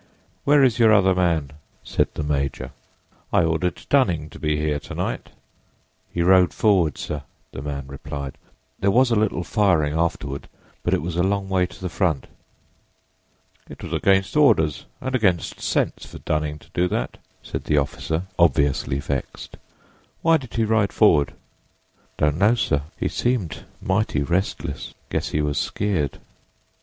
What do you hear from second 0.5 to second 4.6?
is your other man?" said the major. "I ordered Dunning to be